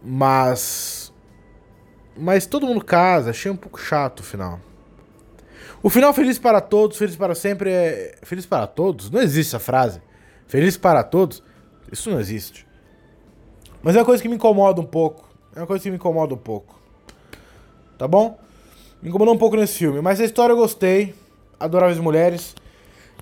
Mas. 0.04 1.12
Mas 2.16 2.46
todo 2.46 2.68
mundo 2.68 2.84
casa, 2.84 3.32
achei 3.32 3.52
um 3.52 3.56
pouco 3.56 3.80
chato 3.80 4.20
o 4.20 4.24
final. 4.24 4.60
O 5.82 5.90
final 5.90 6.14
feliz 6.14 6.38
para 6.38 6.62
todos, 6.62 6.98
feliz 6.98 7.16
para 7.16 7.34
sempre 7.34 7.72
é. 7.72 8.16
Feliz 8.22 8.46
para 8.46 8.68
todos? 8.68 9.10
Não 9.10 9.22
existe 9.22 9.50
essa 9.50 9.60
frase. 9.60 10.02
Feliz 10.48 10.78
para 10.78 11.04
todos? 11.04 11.42
Isso 11.92 12.10
não 12.10 12.20
existe. 12.20 12.68
Mas 13.82 13.96
é 13.96 14.00
uma 14.00 14.06
coisa 14.06 14.22
que 14.22 14.30
me 14.30 14.36
incomoda 14.36 14.80
um 14.80 14.86
pouco. 14.86 15.28
É 15.56 15.60
uma 15.60 15.68
coisa 15.68 15.84
que 15.84 15.90
me 15.90 15.98
incomoda 15.98 16.34
um 16.34 16.38
pouco. 16.38 16.80
Tá 17.98 18.08
bom? 18.08 18.40
Me 19.02 19.10
incomodou 19.10 19.34
um 19.34 19.38
pouco 19.38 19.56
nesse 19.56 19.78
filme. 19.78 20.02
Mas 20.02 20.20
a 20.20 20.26
história 20.26 20.54
eu 20.54 20.58
gostei. 20.58 21.14
Adoráveis 21.60 22.00
Mulheres. 22.00 22.56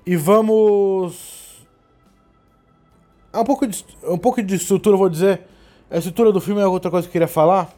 E 0.06 0.16
vamos 0.16 1.32
um 3.34 3.44
pouco 3.44 3.66
de, 3.66 3.84
um 4.04 4.18
pouco 4.18 4.42
de 4.42 4.54
estrutura, 4.54 4.96
vou 4.96 5.08
dizer. 5.08 5.42
A 5.90 5.98
estrutura 5.98 6.32
do 6.32 6.40
filme 6.40 6.60
é 6.60 6.66
outra 6.66 6.90
coisa 6.90 7.06
que 7.06 7.10
eu 7.10 7.12
queria 7.12 7.28
falar. 7.28 7.72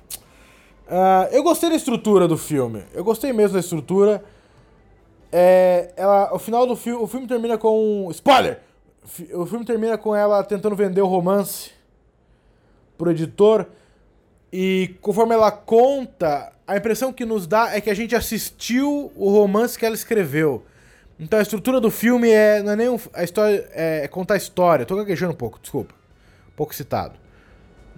Uh, 0.86 1.32
eu 1.32 1.42
gostei 1.42 1.70
da 1.70 1.76
estrutura 1.76 2.28
do 2.28 2.36
filme. 2.36 2.84
Eu 2.92 3.04
gostei 3.04 3.32
mesmo 3.32 3.54
da 3.54 3.60
estrutura. 3.60 4.24
É, 5.32 5.92
ela, 5.96 6.32
o 6.32 6.38
final 6.38 6.66
do 6.66 6.76
filme, 6.76 7.02
o 7.02 7.06
filme 7.06 7.26
termina 7.26 7.58
com 7.58 8.08
spoiler. 8.10 8.60
O 9.34 9.44
filme 9.46 9.64
termina 9.64 9.98
com 9.98 10.14
ela 10.14 10.42
tentando 10.44 10.76
vender 10.76 11.02
o 11.02 11.06
romance 11.06 11.72
pro 12.96 13.10
editor 13.10 13.66
e 14.56 14.94
conforme 15.00 15.34
ela 15.34 15.50
conta, 15.50 16.52
a 16.64 16.76
impressão 16.76 17.12
que 17.12 17.24
nos 17.24 17.44
dá 17.44 17.74
é 17.74 17.80
que 17.80 17.90
a 17.90 17.94
gente 17.94 18.14
assistiu 18.14 19.10
o 19.16 19.28
romance 19.28 19.76
que 19.76 19.84
ela 19.84 19.96
escreveu. 19.96 20.64
Então 21.18 21.40
a 21.40 21.42
estrutura 21.42 21.80
do 21.80 21.90
filme 21.90 22.30
é. 22.30 22.62
Não 22.62 22.70
é 22.70 22.76
nem 22.76 22.88
um, 22.88 22.96
a 23.12 23.24
história. 23.24 23.68
É, 23.72 24.04
é 24.04 24.08
contar 24.08 24.34
a 24.34 24.36
história. 24.36 24.86
Tô 24.86 24.94
gaguejando 24.94 25.32
um 25.32 25.36
pouco, 25.36 25.58
desculpa. 25.60 25.92
Um 26.52 26.54
pouco 26.54 26.72
excitado. 26.72 27.14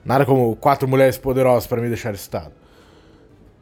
Nada 0.02 0.25
como 0.25 0.56
quatro 0.56 0.88
mulheres 0.88 1.18
poderosas 1.18 1.66
para 1.66 1.78
me 1.82 1.88
deixar 1.88 2.14
excitado. 2.14 2.52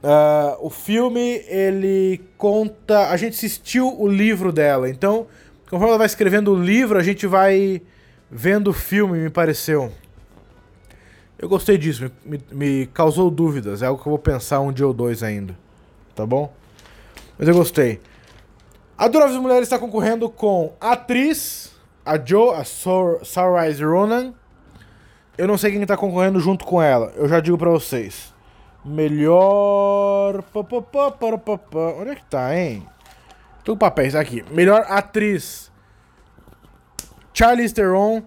Uh, 0.00 0.64
o 0.64 0.70
filme, 0.70 1.42
ele 1.48 2.20
conta. 2.38 3.08
A 3.08 3.16
gente 3.16 3.32
assistiu 3.32 3.92
o 4.00 4.06
livro 4.06 4.52
dela, 4.52 4.88
então, 4.88 5.26
conforme 5.64 5.88
ela 5.88 5.98
vai 5.98 6.06
escrevendo 6.06 6.52
o 6.52 6.62
livro, 6.62 6.96
a 6.96 7.02
gente 7.02 7.26
vai 7.26 7.82
vendo 8.30 8.68
o 8.68 8.72
filme, 8.72 9.18
me 9.18 9.30
pareceu. 9.30 9.90
Eu 11.44 11.48
gostei 11.50 11.76
disso, 11.76 12.10
me, 12.24 12.40
me, 12.50 12.86
causou 12.86 13.30
dúvidas. 13.30 13.82
É 13.82 13.86
algo 13.86 14.02
que 14.02 14.08
eu 14.08 14.12
vou 14.12 14.18
pensar 14.18 14.60
um 14.60 14.72
dia 14.72 14.86
ou 14.86 14.94
dois 14.94 15.22
ainda. 15.22 15.54
Tá 16.14 16.24
bom? 16.24 16.50
Mas 17.38 17.46
eu 17.46 17.54
gostei. 17.54 18.00
Adoráveis 18.96 19.38
Mulheres 19.38 19.64
está 19.64 19.78
concorrendo 19.78 20.30
com 20.30 20.72
a 20.80 20.92
atriz, 20.92 21.70
a 22.02 22.16
Joe, 22.16 22.54
a 22.56 22.64
Sunrise 22.64 23.84
Ronan. 23.84 24.32
Eu 25.36 25.46
não 25.46 25.58
sei 25.58 25.70
quem 25.70 25.82
está 25.82 25.98
concorrendo 25.98 26.40
junto 26.40 26.64
com 26.64 26.80
ela. 26.80 27.12
Eu 27.14 27.28
já 27.28 27.40
digo 27.40 27.58
para 27.58 27.68
vocês. 27.68 28.32
Melhor. 28.82 30.42
Onde 30.54 32.10
é 32.10 32.14
que 32.14 32.24
tá, 32.24 32.56
hein? 32.56 32.86
Tô 33.62 33.72
com 33.72 33.78
papéis 33.80 34.14
aqui. 34.14 34.42
Melhor 34.50 34.86
atriz: 34.88 35.70
Charlize 37.34 37.74
Theron, 37.74 38.22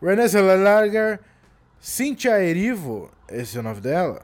Renée 0.00 0.28
Zellweger, 0.28 1.18
Cynthia 1.80 2.42
Erivo. 2.44 3.10
Esse 3.28 3.56
é 3.56 3.60
o 3.60 3.62
nome 3.62 3.80
dela. 3.80 4.22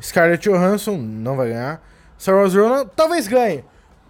Scarlett 0.00 0.48
Johansson 0.48 0.96
não 0.96 1.36
vai 1.36 1.48
ganhar. 1.48 1.82
Sarah 2.16 2.46
Ronan 2.48 2.86
talvez 2.86 3.26
ganhe. 3.26 3.64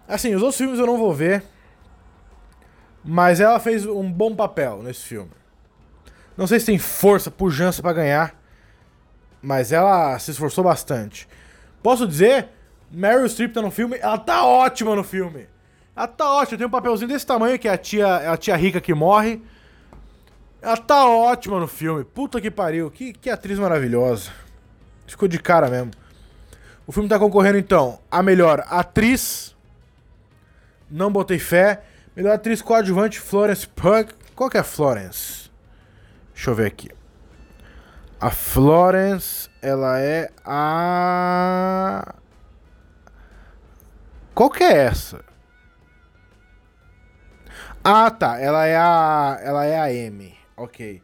Assim, 0.06 0.34
os 0.34 0.42
outros 0.42 0.58
filmes 0.58 0.78
eu 0.78 0.87
não 0.87 0.98
vou 0.98 1.12
ver. 1.14 1.42
Mas 3.02 3.40
ela 3.40 3.58
fez 3.58 3.87
um 3.87 4.12
bom 4.12 4.37
papel 4.37 4.82
nesse 4.82 5.02
filme. 5.02 5.30
Não 6.37 6.46
sei 6.46 6.60
se 6.60 6.66
tem 6.66 6.78
força, 6.78 7.30
pujança 7.30 7.80
para 7.80 7.94
ganhar. 7.94 8.34
Mas 9.40 9.72
ela 9.72 10.18
se 10.18 10.30
esforçou 10.30 10.62
bastante. 10.62 11.26
Posso 11.82 12.06
dizer, 12.06 12.48
Meryl 12.90 13.28
Streep 13.28 13.54
tá 13.54 13.62
no 13.62 13.70
filme, 13.70 13.96
ela 14.00 14.18
tá 14.18 14.44
ótima 14.44 14.94
no 14.94 15.04
filme. 15.04 15.48
Ela 15.96 16.06
tá 16.06 16.30
ótima, 16.34 16.58
tem 16.58 16.66
um 16.66 16.70
papelzinho 16.70 17.08
desse 17.08 17.26
tamanho 17.26 17.58
que 17.58 17.66
é 17.66 17.72
a 17.72 17.78
tia, 17.78 18.32
a 18.32 18.37
tia 18.37 18.56
rica 18.56 18.80
que 18.80 18.92
morre. 18.92 19.42
Ela 20.60 20.76
tá 20.76 21.06
ótima 21.06 21.60
no 21.60 21.68
filme. 21.68 22.04
Puta 22.04 22.40
que 22.40 22.50
pariu, 22.50 22.90
que, 22.90 23.12
que 23.12 23.30
atriz 23.30 23.58
maravilhosa. 23.58 24.30
Ficou 25.06 25.28
de 25.28 25.38
cara 25.38 25.68
mesmo. 25.68 25.92
O 26.86 26.92
filme 26.92 27.08
tá 27.08 27.18
concorrendo 27.18 27.58
então 27.58 28.00
a 28.10 28.22
melhor 28.22 28.64
atriz 28.68 29.54
não 30.90 31.12
botei 31.12 31.38
fé. 31.38 31.82
Melhor 32.16 32.34
atriz 32.34 32.62
coadjuvante, 32.62 33.20
Florence 33.20 33.66
Pugh. 33.68 34.08
Qual 34.34 34.50
que 34.50 34.56
é 34.56 34.60
a 34.60 34.64
Florence? 34.64 35.50
Deixa 36.34 36.50
eu 36.50 36.54
ver 36.54 36.66
aqui. 36.66 36.90
A 38.20 38.30
Florence, 38.30 39.48
ela 39.62 40.00
é 40.00 40.30
a. 40.44 42.14
Qual 44.34 44.50
que 44.50 44.64
é 44.64 44.86
essa? 44.86 45.24
Ah, 47.84 48.10
tá. 48.10 48.40
Ela 48.40 48.66
é 48.66 48.76
a. 48.76 49.38
Ela 49.40 49.64
é 49.66 49.78
a 49.78 49.92
M. 49.92 50.38
Ok. 50.58 51.00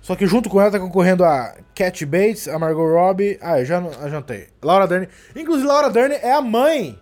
Só 0.00 0.14
que 0.14 0.26
junto 0.26 0.48
com 0.48 0.60
ela 0.60 0.70
tá 0.70 0.78
concorrendo 0.78 1.24
a 1.24 1.56
Cat 1.74 2.06
Bates, 2.06 2.46
a 2.46 2.58
Margot 2.58 2.86
Robbie. 2.86 3.38
Ah, 3.40 3.58
eu 3.58 3.64
já 3.64 3.82
jantei. 4.08 4.48
Laura 4.62 4.86
Dern. 4.86 5.08
Inclusive, 5.34 5.66
Laura 5.66 5.90
Dern 5.90 6.14
é 6.14 6.32
a 6.32 6.40
mãe 6.40 6.98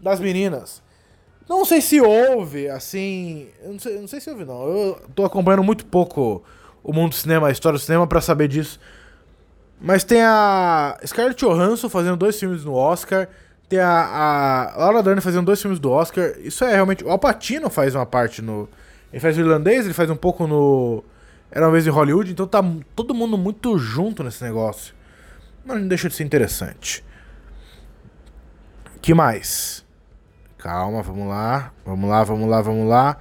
das 0.00 0.20
meninas. 0.20 0.80
Não 1.48 1.64
sei 1.64 1.80
se 1.80 2.00
houve, 2.00 2.68
assim. 2.68 3.48
Não 3.64 3.78
sei, 3.78 4.00
não 4.00 4.06
sei 4.06 4.20
se 4.20 4.30
houve, 4.30 4.44
não. 4.44 4.68
Eu 4.68 5.00
tô 5.14 5.24
acompanhando 5.24 5.64
muito 5.64 5.84
pouco 5.84 6.44
o 6.82 6.92
mundo 6.92 7.10
do 7.10 7.16
cinema, 7.16 7.48
a 7.48 7.50
história 7.50 7.78
do 7.78 7.82
cinema, 7.82 8.06
para 8.06 8.20
saber 8.20 8.48
disso. 8.48 8.78
Mas 9.80 10.04
tem 10.04 10.22
a 10.22 10.98
Scarlett 11.04 11.44
Johansson 11.44 11.88
fazendo 11.88 12.16
dois 12.16 12.38
filmes 12.38 12.64
no 12.64 12.74
Oscar. 12.74 13.28
Tem 13.68 13.80
a, 13.80 14.72
a 14.74 14.76
Laura 14.76 15.02
Dern 15.02 15.20
fazendo 15.20 15.46
dois 15.46 15.60
filmes 15.60 15.80
do 15.80 15.90
Oscar. 15.90 16.34
Isso 16.38 16.64
é 16.64 16.72
realmente. 16.72 17.04
O 17.04 17.10
Alpatino 17.10 17.68
faz 17.68 17.94
uma 17.94 18.06
parte 18.06 18.40
no. 18.40 18.68
Ele 19.14 19.20
faz 19.20 19.38
o 19.38 19.40
irlandês, 19.42 19.84
ele 19.84 19.94
faz 19.94 20.10
um 20.10 20.16
pouco 20.16 20.44
no. 20.44 21.04
Era 21.48 21.66
uma 21.66 21.70
vez 21.70 21.86
em 21.86 21.90
Hollywood, 21.90 22.32
então 22.32 22.48
tá 22.48 22.60
todo 22.96 23.14
mundo 23.14 23.38
muito 23.38 23.78
junto 23.78 24.24
nesse 24.24 24.42
negócio. 24.42 24.92
Mas 25.64 25.80
não 25.80 25.86
deixa 25.86 26.08
de 26.08 26.16
ser 26.16 26.24
interessante. 26.24 27.04
que 29.00 29.14
mais? 29.14 29.86
Calma, 30.58 31.00
vamos 31.00 31.28
lá. 31.28 31.72
Vamos 31.86 32.10
lá, 32.10 32.24
vamos 32.24 32.50
lá, 32.50 32.60
vamos 32.60 32.88
lá. 32.88 33.16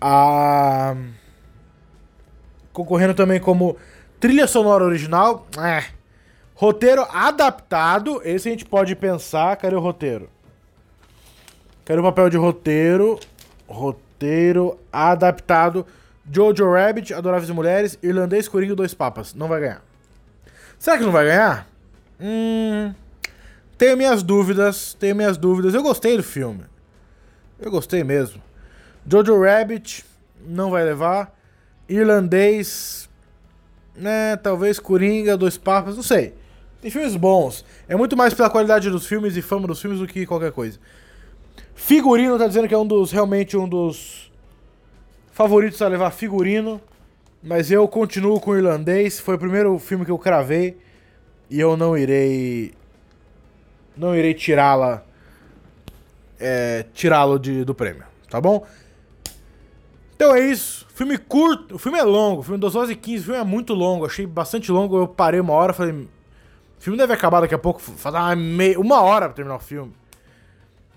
Ah, 0.00 0.94
concorrendo 2.72 3.14
também 3.14 3.40
como 3.40 3.76
trilha 4.20 4.46
sonora 4.46 4.84
original. 4.84 5.48
É. 5.58 5.86
Roteiro 6.54 7.02
adaptado. 7.10 8.22
Esse 8.24 8.48
a 8.48 8.52
gente 8.52 8.64
pode 8.64 8.94
pensar. 8.94 9.56
Cadê 9.56 9.74
o 9.74 9.80
roteiro? 9.80 10.30
Cadê 11.84 11.98
o 11.98 12.04
papel 12.04 12.30
de 12.30 12.36
roteiro? 12.36 13.18
Roteiro 13.66 14.09
adaptado. 14.92 15.86
Jojo 16.30 16.70
Rabbit, 16.70 17.12
Adoráveis 17.12 17.50
Mulheres, 17.50 17.98
Irlandês, 18.02 18.46
Coringa 18.46 18.74
Dois 18.74 18.94
Papas. 18.94 19.34
Não 19.34 19.48
vai 19.48 19.60
ganhar. 19.60 19.82
Será 20.78 20.96
que 20.96 21.04
não 21.04 21.12
vai 21.12 21.26
ganhar? 21.26 21.66
Hum. 22.20 22.94
Tenho 23.76 23.96
minhas 23.96 24.22
dúvidas, 24.22 24.94
tenho 24.94 25.16
minhas 25.16 25.36
dúvidas. 25.36 25.74
Eu 25.74 25.82
gostei 25.82 26.16
do 26.16 26.22
filme. 26.22 26.64
Eu 27.58 27.70
gostei 27.70 28.04
mesmo. 28.04 28.42
Jojo 29.06 29.42
Rabbit 29.42 30.04
não 30.46 30.70
vai 30.70 30.84
levar. 30.84 31.34
Irlandês, 31.88 33.08
né? 33.96 34.36
Talvez 34.36 34.78
Coringa, 34.78 35.36
Dois 35.36 35.56
Papas, 35.56 35.96
não 35.96 36.02
sei. 36.02 36.34
Tem 36.80 36.90
filmes 36.90 37.16
bons. 37.16 37.64
É 37.88 37.96
muito 37.96 38.16
mais 38.16 38.32
pela 38.32 38.48
qualidade 38.48 38.88
dos 38.88 39.06
filmes 39.06 39.36
e 39.36 39.42
fama 39.42 39.66
dos 39.66 39.80
filmes 39.80 39.98
do 39.98 40.06
que 40.06 40.24
qualquer 40.24 40.52
coisa. 40.52 40.78
Figurino 41.74 42.38
tá 42.38 42.46
dizendo 42.46 42.68
que 42.68 42.74
é 42.74 42.78
um 42.78 42.86
dos 42.86 43.10
realmente 43.10 43.56
um 43.56 43.68
dos 43.68 44.30
favoritos 45.32 45.80
a 45.80 45.88
levar 45.88 46.10
figurino, 46.10 46.80
mas 47.42 47.70
eu 47.70 47.86
continuo 47.88 48.40
com 48.40 48.50
o 48.50 48.56
Irlandês. 48.56 49.18
Foi 49.18 49.36
o 49.36 49.38
primeiro 49.38 49.78
filme 49.78 50.04
que 50.04 50.10
eu 50.10 50.18
cravei 50.18 50.76
e 51.48 51.58
eu 51.58 51.76
não 51.76 51.96
irei 51.96 52.72
não 53.96 54.14
irei 54.14 54.34
tirá-la 54.34 55.04
é, 56.38 56.86
tirá-lo 56.94 57.38
do 57.38 57.74
prêmio, 57.74 58.04
tá 58.28 58.40
bom? 58.40 58.66
Então 60.20 60.34
é 60.34 60.40
isso. 60.40 60.86
Filme 60.94 61.16
curto. 61.16 61.76
O 61.76 61.78
filme 61.78 61.98
é 61.98 62.02
longo. 62.02 62.40
O 62.40 62.42
filme 62.42 62.60
2 62.60 62.74
horas 62.74 62.90
e 62.90 62.94
15. 62.94 63.22
O 63.22 63.24
filme 63.24 63.40
é 63.40 63.44
muito 63.44 63.72
longo. 63.72 64.04
Achei 64.04 64.26
bastante 64.26 64.70
longo. 64.70 64.98
Eu 64.98 65.08
parei 65.08 65.40
uma 65.40 65.54
hora 65.54 65.72
falei. 65.72 65.92
O 65.92 66.08
filme 66.78 66.98
deve 66.98 67.14
acabar 67.14 67.40
daqui 67.40 67.54
a 67.54 67.58
pouco. 67.58 67.80
Faltar 67.80 68.36
uma, 68.36 68.64
uma 68.78 69.00
hora 69.00 69.26
pra 69.26 69.34
terminar 69.34 69.56
o 69.56 69.60
filme. 69.60 69.94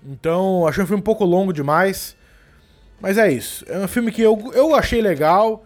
Então, 0.04 0.66
achei 0.66 0.84
um 0.84 0.86
filme 0.86 1.00
um 1.00 1.04
pouco 1.04 1.24
longo 1.24 1.52
demais. 1.52 2.16
Mas 3.00 3.18
é 3.18 3.30
isso. 3.30 3.64
É 3.68 3.78
um 3.78 3.88
filme 3.88 4.12
que 4.12 4.22
eu, 4.22 4.52
eu 4.54 4.74
achei 4.74 5.00
legal. 5.00 5.64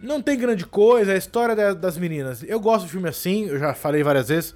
Não 0.00 0.20
tem 0.20 0.38
grande 0.38 0.66
coisa. 0.66 1.12
É 1.12 1.14
a 1.14 1.18
história 1.18 1.74
das 1.74 1.96
meninas. 1.96 2.42
Eu 2.42 2.60
gosto 2.60 2.86
de 2.86 2.92
filme 2.92 3.08
assim. 3.08 3.46
Eu 3.46 3.58
já 3.58 3.74
falei 3.74 4.02
várias 4.02 4.28
vezes. 4.28 4.54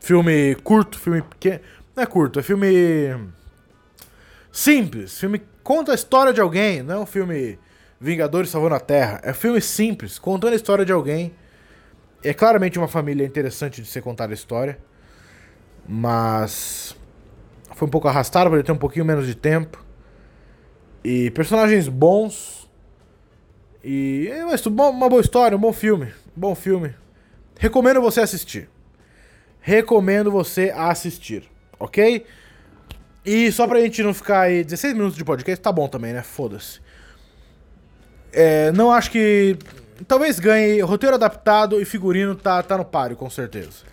Filme 0.00 0.54
curto. 0.56 0.98
Filme 0.98 1.22
pequeno. 1.22 1.60
Não 1.94 2.02
é 2.02 2.06
curto. 2.06 2.38
É 2.38 2.42
filme. 2.42 2.68
Simples. 4.52 5.18
Filme 5.18 5.42
conta 5.62 5.92
a 5.92 5.94
história 5.94 6.32
de 6.32 6.40
alguém. 6.40 6.82
Não 6.82 6.94
é 6.94 6.98
um 7.00 7.06
filme 7.06 7.58
Vingadores 8.00 8.50
Salvando 8.50 8.74
a 8.74 8.80
Terra. 8.80 9.20
É 9.22 9.30
um 9.30 9.34
filme 9.34 9.60
simples, 9.60 10.18
contando 10.18 10.52
a 10.52 10.56
história 10.56 10.84
de 10.84 10.92
alguém. 10.92 11.34
É 12.22 12.34
claramente 12.34 12.78
uma 12.78 12.88
família 12.88 13.24
interessante 13.24 13.80
de 13.80 13.88
ser 13.88 14.02
contada 14.02 14.32
a 14.32 14.34
história. 14.34 14.78
Mas. 15.88 16.96
Foi 17.76 17.86
um 17.86 17.90
pouco 17.90 18.08
arrastado 18.08 18.48
para 18.48 18.58
ele 18.58 18.66
ter 18.66 18.72
um 18.72 18.78
pouquinho 18.78 19.04
menos 19.04 19.26
de 19.26 19.34
tempo. 19.34 19.84
E 21.04 21.30
personagens 21.32 21.88
bons. 21.88 22.66
E. 23.84 24.30
É 24.32 24.44
uma 24.72 25.08
boa 25.10 25.20
história, 25.20 25.54
um 25.54 25.60
bom 25.60 25.74
filme. 25.74 26.06
Um 26.34 26.40
bom 26.40 26.54
filme. 26.54 26.94
Recomendo 27.58 28.00
você 28.00 28.22
assistir. 28.22 28.70
Recomendo 29.60 30.32
você 30.32 30.72
assistir. 30.74 31.50
Ok? 31.78 32.24
E 33.22 33.52
só 33.52 33.66
pra 33.66 33.78
gente 33.82 34.02
não 34.02 34.14
ficar 34.14 34.40
aí 34.40 34.64
16 34.64 34.94
minutos 34.94 35.18
de 35.18 35.24
podcast, 35.24 35.62
tá 35.62 35.70
bom 35.70 35.86
também, 35.86 36.14
né? 36.14 36.22
Foda-se. 36.22 36.80
É, 38.32 38.72
não 38.72 38.90
acho 38.90 39.10
que. 39.10 39.58
Talvez 40.08 40.40
ganhe. 40.40 40.80
Roteiro 40.80 41.16
adaptado 41.16 41.78
e 41.78 41.84
figurino 41.84 42.34
tá, 42.34 42.62
tá 42.62 42.78
no 42.78 42.86
páreo, 42.86 43.18
com 43.18 43.28
certeza. 43.28 43.84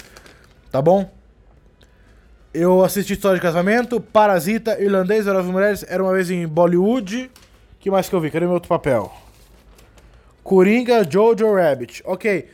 Tá 0.72 0.82
bom? 0.82 1.12
Eu 2.54 2.84
assisti 2.84 3.14
História 3.14 3.38
de 3.38 3.42
Casamento, 3.42 4.00
Parasita, 4.00 4.80
Irlandês, 4.80 5.26
Era 5.26 5.42
Mulheres, 5.42 5.84
Era 5.90 6.04
uma 6.04 6.14
vez 6.14 6.30
em 6.30 6.48
Bollywood. 6.48 7.32
que 7.80 7.90
mais 7.90 8.08
que 8.08 8.14
eu 8.14 8.20
vi? 8.20 8.30
Cadê 8.30 8.46
meu 8.46 8.54
outro 8.54 8.70
papel? 8.70 9.12
Coringa, 10.44 11.04
Jojo 11.10 11.52
Rabbit. 11.56 12.04
Ok. 12.06 12.48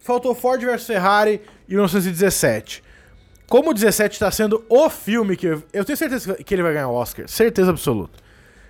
Faltou 0.00 0.34
Ford 0.34 0.60
vs 0.60 0.84
Ferrari 0.84 1.40
e 1.68 1.72
1917. 1.74 2.82
Como 3.46 3.70
o 3.70 3.74
17 3.74 4.18
tá 4.18 4.30
sendo 4.30 4.64
o 4.68 4.90
filme 4.90 5.36
que. 5.36 5.46
Eu, 5.46 5.62
eu 5.72 5.84
tenho 5.84 5.96
certeza 5.96 6.34
que 6.34 6.52
ele 6.52 6.62
vai 6.62 6.72
ganhar 6.72 6.88
o 6.88 6.94
Oscar. 6.94 7.28
Certeza 7.28 7.70
absoluta. 7.70 8.18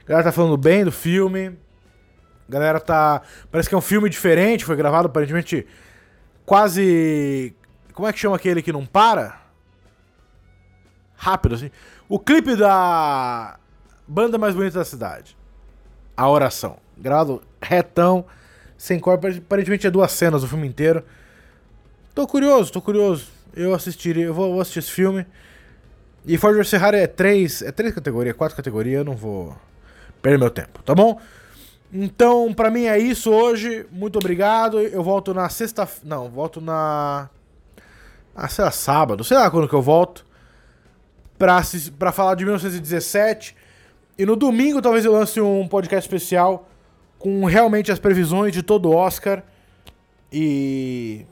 A 0.04 0.08
galera 0.08 0.24
tá 0.24 0.32
falando 0.32 0.56
bem 0.58 0.84
do 0.84 0.92
filme. 0.92 1.56
A 2.46 2.52
galera 2.52 2.78
tá. 2.78 3.22
Parece 3.50 3.70
que 3.70 3.74
é 3.74 3.78
um 3.78 3.80
filme 3.80 4.10
diferente, 4.10 4.66
foi 4.66 4.76
gravado 4.76 5.06
aparentemente 5.06 5.66
quase. 6.44 7.54
Como 7.94 8.06
é 8.06 8.12
que 8.12 8.18
chama 8.18 8.36
aquele 8.36 8.60
que 8.60 8.72
não 8.72 8.84
para? 8.84 9.43
Rápido, 11.16 11.54
assim. 11.54 11.70
O 12.08 12.18
clipe 12.18 12.56
da 12.56 13.58
banda 14.06 14.38
mais 14.38 14.54
bonita 14.54 14.78
da 14.78 14.84
cidade. 14.84 15.36
A 16.16 16.28
oração. 16.28 16.76
Gravado 16.96 17.42
retão, 17.60 18.24
sem 18.76 18.98
corpo. 18.98 19.26
Aparentemente 19.26 19.86
é 19.86 19.90
duas 19.90 20.12
cenas 20.12 20.42
o 20.42 20.48
filme 20.48 20.66
inteiro. 20.66 21.04
Tô 22.14 22.26
curioso, 22.26 22.72
tô 22.72 22.80
curioso. 22.80 23.28
Eu 23.54 23.74
assistiria, 23.74 24.24
eu 24.24 24.34
vou, 24.34 24.60
assistir 24.60 24.80
esse 24.80 24.90
filme. 24.90 25.26
E 26.26 26.38
Ford 26.38 26.56
vs 26.56 26.70
Ferrari 26.70 26.98
é 26.98 27.06
três, 27.06 27.62
é 27.62 27.70
três 27.70 27.94
categorias, 27.94 28.36
quatro 28.36 28.56
categorias, 28.56 28.98
eu 28.98 29.04
não 29.04 29.14
vou 29.14 29.54
perder 30.22 30.38
meu 30.38 30.50
tempo, 30.50 30.82
tá 30.82 30.94
bom? 30.94 31.20
Então, 31.92 32.52
para 32.52 32.70
mim 32.70 32.86
é 32.86 32.98
isso 32.98 33.30
hoje. 33.30 33.86
Muito 33.92 34.18
obrigado. 34.18 34.80
Eu 34.80 35.02
volto 35.02 35.32
na 35.32 35.48
sexta. 35.48 35.88
Não, 36.02 36.28
volto 36.28 36.60
na. 36.60 37.30
Ah, 38.34 38.48
sei 38.48 38.64
lá, 38.64 38.70
sábado. 38.72 39.22
Sei 39.22 39.36
lá 39.36 39.48
quando 39.48 39.68
que 39.68 39.74
eu 39.74 39.82
volto. 39.82 40.26
Pra, 41.44 41.60
pra 41.98 42.10
falar 42.10 42.36
de 42.36 42.44
1917. 42.44 43.54
E 44.16 44.24
no 44.24 44.34
domingo 44.34 44.80
talvez 44.80 45.04
eu 45.04 45.12
lance 45.12 45.38
um 45.42 45.68
podcast 45.68 46.08
especial 46.08 46.66
com 47.18 47.44
realmente 47.44 47.92
as 47.92 47.98
previsões 47.98 48.50
de 48.50 48.62
todo 48.62 48.88
o 48.88 48.94
Oscar. 48.94 49.42
E. 50.32 51.26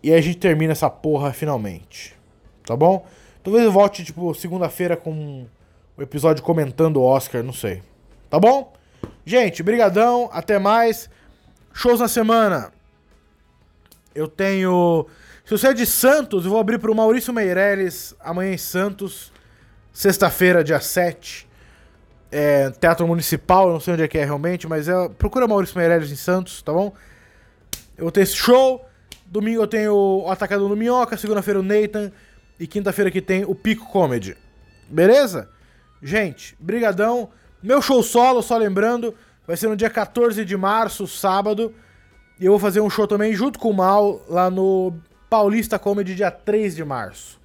E 0.00 0.12
aí 0.12 0.16
a 0.16 0.22
gente 0.22 0.38
termina 0.38 0.70
essa 0.70 0.88
porra 0.88 1.32
finalmente. 1.32 2.16
Tá 2.64 2.76
bom? 2.76 3.04
Talvez 3.42 3.64
eu 3.64 3.72
volte, 3.72 4.04
tipo, 4.04 4.32
segunda-feira 4.36 4.96
com 4.96 5.46
o 5.96 6.02
episódio 6.02 6.44
comentando 6.44 6.98
o 6.98 7.02
Oscar, 7.02 7.42
não 7.42 7.52
sei. 7.52 7.82
Tá 8.30 8.38
bom? 8.38 8.72
Gente, 9.26 9.64
brigadão, 9.64 10.30
até 10.32 10.60
mais. 10.60 11.10
Shows 11.72 11.98
na 11.98 12.06
semana. 12.06 12.72
Eu 14.14 14.28
tenho... 14.28 15.08
Se 15.50 15.58
você 15.58 15.66
é 15.66 15.74
de 15.74 15.84
Santos, 15.84 16.44
eu 16.44 16.50
vou 16.52 16.60
abrir 16.60 16.78
pro 16.78 16.94
Maurício 16.94 17.32
Meirelles 17.32 18.14
amanhã 18.20 18.54
em 18.54 18.56
Santos. 18.56 19.32
Sexta-feira, 19.92 20.62
dia 20.62 20.78
7. 20.78 21.44
É, 22.30 22.70
Teatro 22.70 23.04
Municipal, 23.04 23.72
não 23.72 23.80
sei 23.80 23.94
onde 23.94 24.04
é 24.04 24.06
que 24.06 24.16
é 24.16 24.24
realmente, 24.24 24.68
mas 24.68 24.88
é, 24.88 25.08
procura 25.08 25.48
Maurício 25.48 25.76
Meirelles 25.76 26.12
em 26.12 26.14
Santos, 26.14 26.62
tá 26.62 26.72
bom? 26.72 26.94
Eu 27.98 28.04
vou 28.04 28.12
ter 28.12 28.20
esse 28.20 28.36
show. 28.36 28.88
Domingo 29.26 29.60
eu 29.60 29.66
tenho 29.66 29.92
o 29.92 30.30
Atacado 30.30 30.68
no 30.68 30.76
Minhoca, 30.76 31.16
segunda-feira 31.16 31.58
o 31.58 31.64
Nathan 31.64 32.12
e 32.56 32.64
quinta-feira 32.64 33.10
que 33.10 33.20
tem 33.20 33.44
o 33.44 33.52
Pico 33.52 33.86
Comedy. 33.86 34.36
Beleza? 34.88 35.50
Gente, 36.00 36.56
brigadão. 36.60 37.28
Meu 37.60 37.82
show 37.82 38.04
solo, 38.04 38.40
só 38.40 38.56
lembrando, 38.56 39.12
vai 39.44 39.56
ser 39.56 39.66
no 39.66 39.74
dia 39.74 39.90
14 39.90 40.44
de 40.44 40.56
março, 40.56 41.08
sábado. 41.08 41.74
E 42.38 42.44
eu 42.44 42.52
vou 42.52 42.60
fazer 42.60 42.80
um 42.80 42.88
show 42.88 43.08
também 43.08 43.34
junto 43.34 43.58
com 43.58 43.70
o 43.70 43.74
Mal 43.74 44.24
lá 44.28 44.48
no 44.48 44.94
Paulista 45.30 45.78
Comedy 45.78 46.16
dia 46.16 46.30
3 46.30 46.74
de 46.74 46.84
março. 46.84 47.40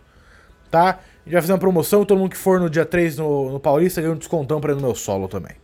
Tá? 0.72 0.90
A 0.90 1.24
gente 1.24 1.34
vai 1.34 1.42
fazer 1.42 1.54
uma 1.54 1.60
promoção, 1.60 2.04
todo 2.04 2.18
mundo 2.18 2.32
que 2.32 2.38
for 2.38 2.60
no 2.60 2.70
dia 2.70 2.86
3 2.86 3.18
no, 3.18 3.52
no 3.52 3.60
Paulista 3.60 4.02
ganha 4.02 4.14
um 4.14 4.18
descontão 4.18 4.60
pra 4.60 4.74
ir 4.74 4.76
no 4.76 4.82
meu 4.82 4.96
solo 4.96 5.28
também. 5.28 5.56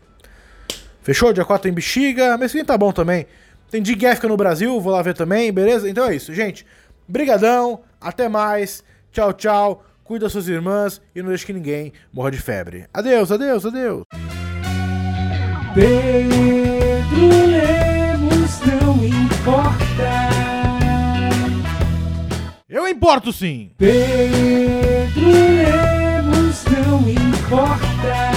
Fechou? 1.01 1.33
Dia 1.33 1.43
4 1.43 1.63
tem 1.63 1.73
Bexiga, 1.73 2.37
mas 2.37 2.51
que 2.51 2.63
tá 2.63 2.77
bom 2.77 2.91
também. 2.91 3.25
Tem 3.71 3.81
Digéfica 3.81 4.27
no 4.27 4.37
Brasil, 4.37 4.79
vou 4.79 4.93
lá 4.93 5.01
ver 5.01 5.15
também, 5.15 5.51
beleza? 5.51 5.89
Então 5.89 6.05
é 6.05 6.15
isso, 6.15 6.33
gente. 6.33 6.65
Brigadão, 7.07 7.81
até 7.99 8.29
mais. 8.29 8.83
Tchau, 9.11 9.33
tchau. 9.33 9.83
Cuida 10.03 10.25
das 10.25 10.33
suas 10.33 10.47
irmãs 10.47 11.01
e 11.15 11.21
não 11.21 11.29
deixe 11.29 11.45
que 11.45 11.53
ninguém 11.53 11.93
morra 12.13 12.29
de 12.29 12.37
febre. 12.37 12.85
Adeus, 12.93 13.31
adeus, 13.31 13.65
adeus. 13.65 14.03
Pedro 15.73 17.50
importo 22.91 23.31
sim. 23.31 23.71
Pedro 23.77 25.29
Lemos 25.29 26.63
não 26.65 27.09
importa. 27.09 28.30